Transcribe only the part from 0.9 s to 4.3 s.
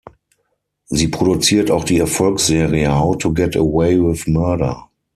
produziert auch die Erfolgsserie "How to Get Away with